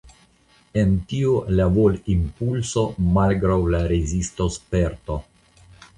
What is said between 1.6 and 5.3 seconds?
volimpulso malgraŭ la rezistosperto.